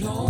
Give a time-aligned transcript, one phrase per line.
[0.00, 0.29] No.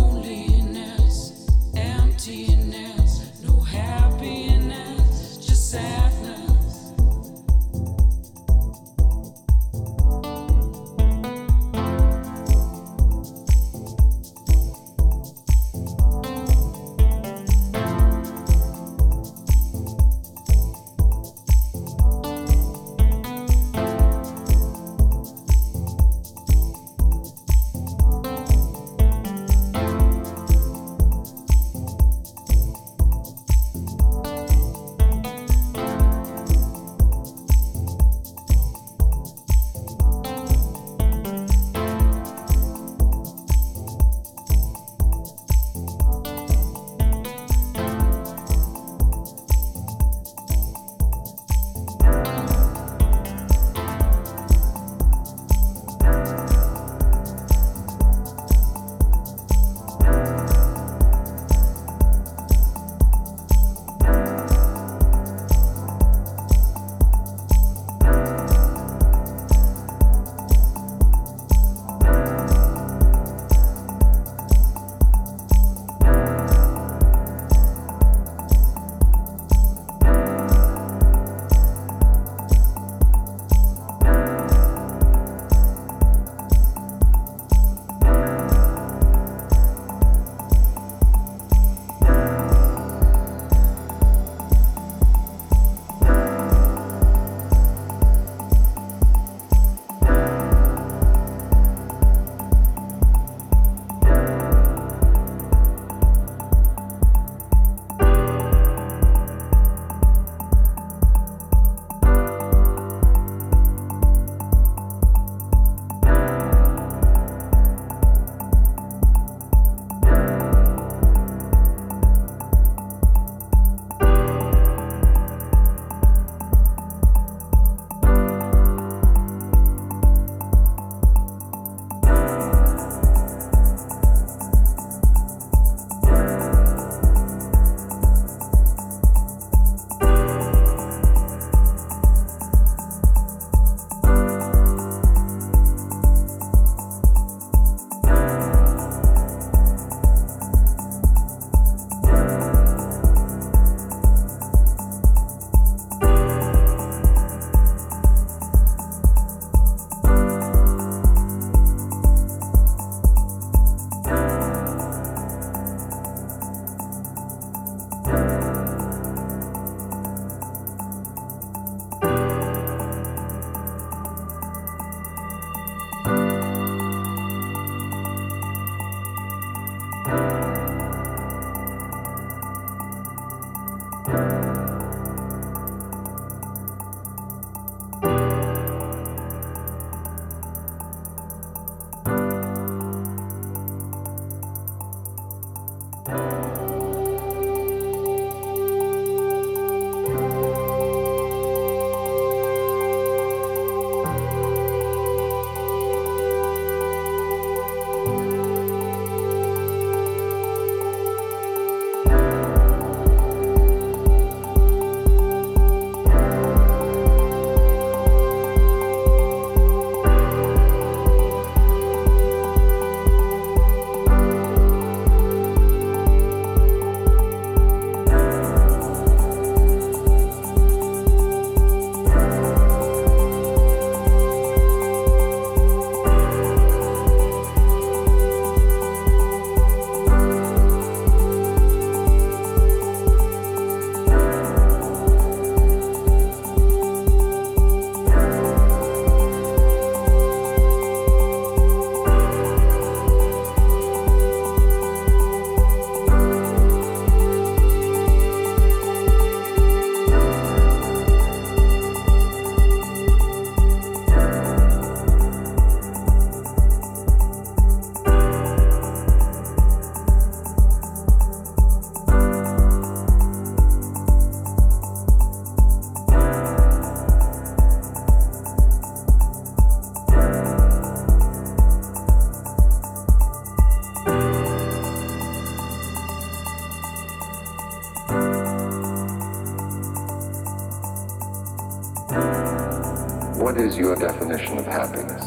[292.11, 295.23] What is your definition of happiness?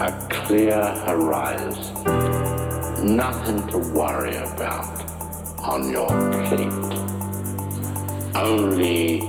[0.00, 1.94] A clear horizon.
[3.16, 5.08] Nothing to worry about
[5.60, 6.08] on your
[6.48, 6.92] plate.
[8.34, 9.20] Only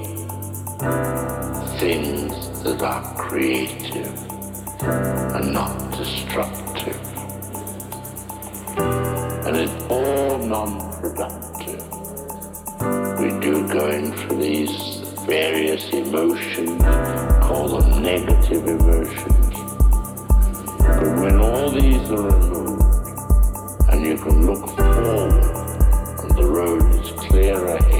[1.77, 4.17] things that are creative
[4.81, 6.99] and not destructive.
[9.45, 11.40] And it's all non-productive.
[13.71, 16.81] We do go in for these various emotions,
[17.41, 19.55] call them negative emotions.
[20.79, 23.07] But when all these are removed
[23.89, 25.33] and you can look forward
[26.19, 27.90] and the road is clear ahead,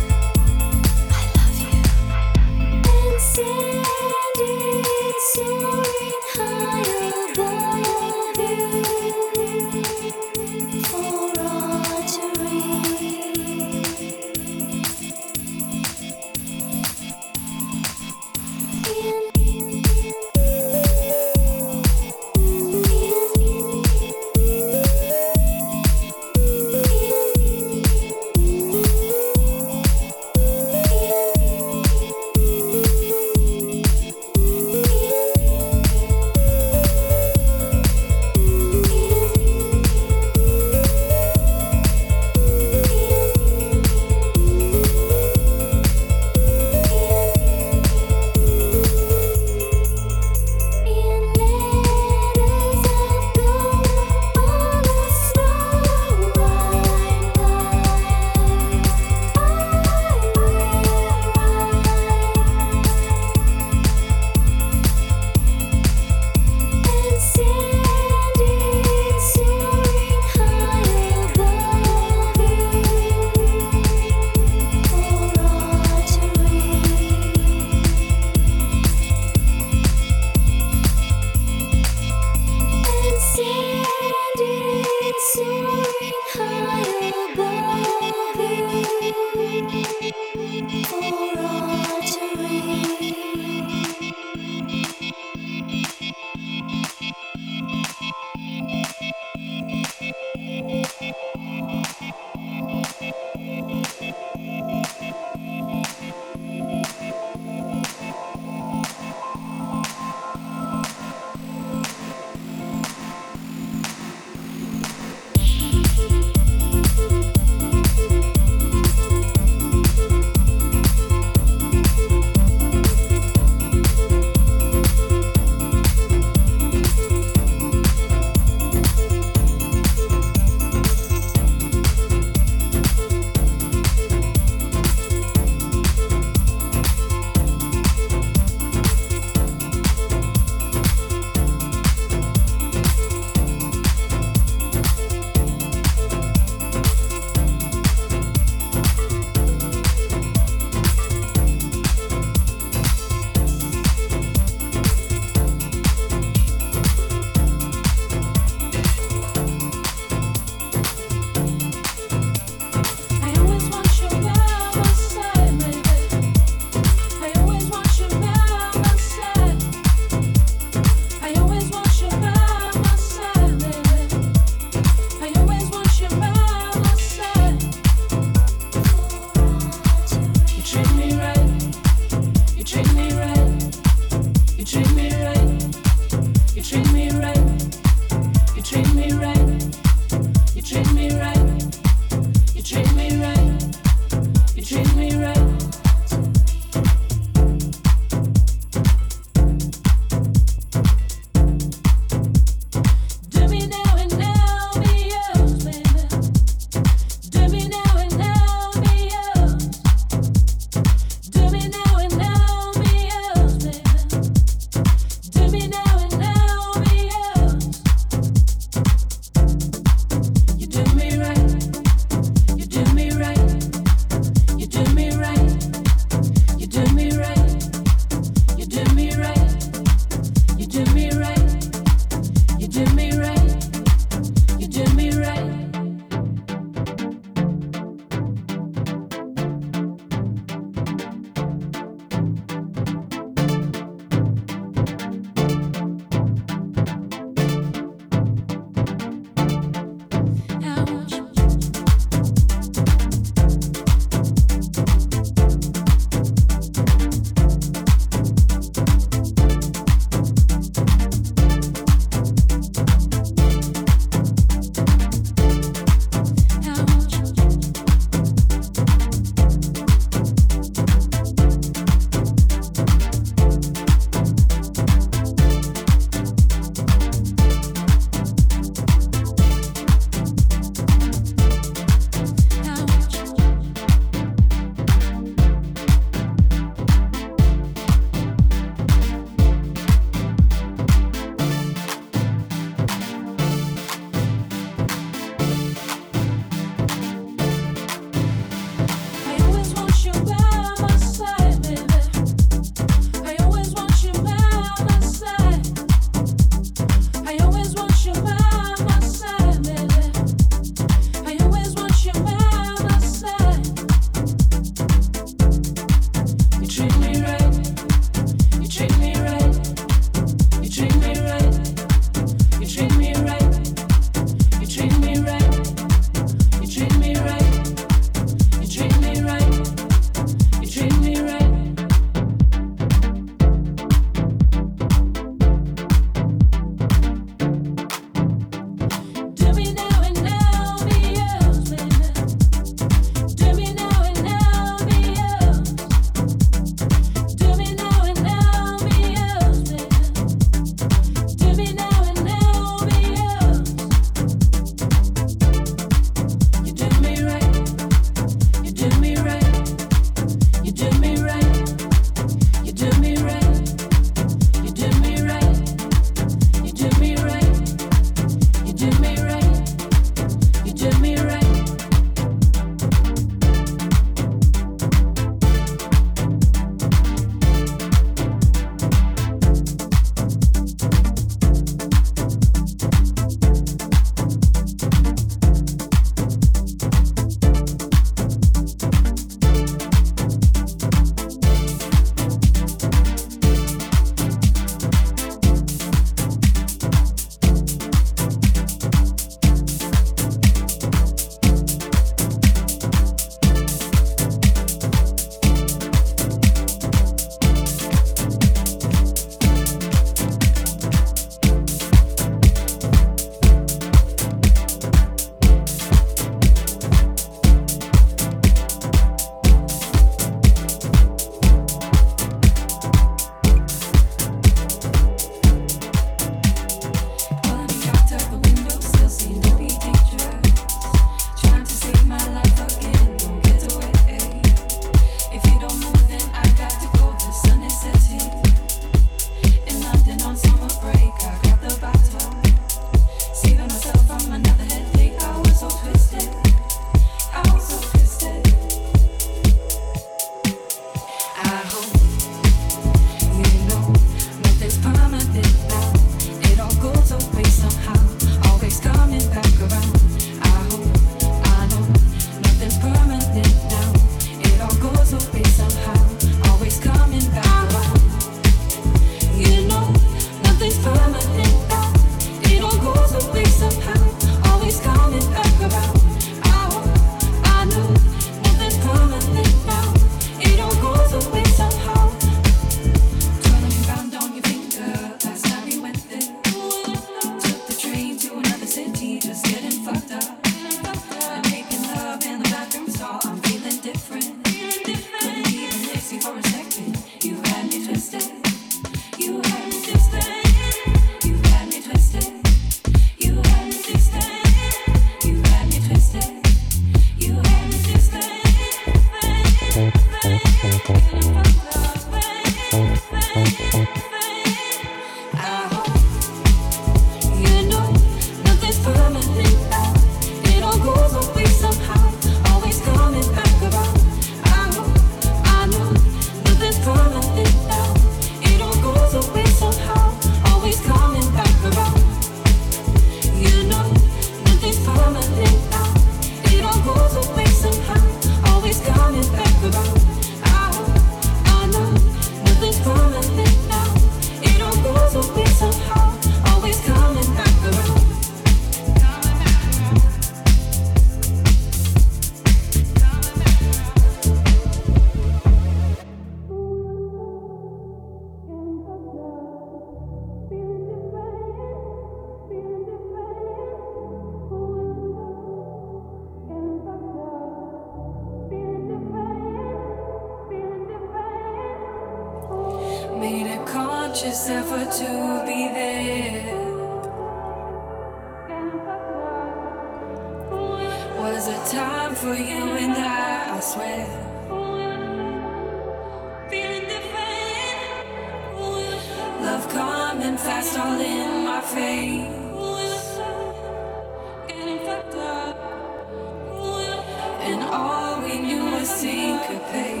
[599.01, 600.00] syncopate